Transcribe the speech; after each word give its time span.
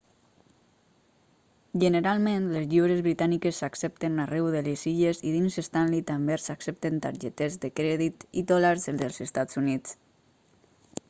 generalment 1.83 2.47
les 2.53 2.63
lliures 2.71 3.03
britàniques 3.07 3.59
s'accepten 3.63 4.17
arreu 4.23 4.49
de 4.57 4.63
les 4.69 4.87
illes 4.93 5.21
i 5.27 5.35
dins 5.35 5.59
stanley 5.69 6.07
també 6.09 6.39
s'accepten 6.47 6.99
targetes 7.05 7.61
de 7.67 7.73
crèdit 7.81 8.27
i 8.43 8.47
dòlars 8.55 8.89
dels 9.03 9.23
estats 9.29 9.63
units 9.65 9.97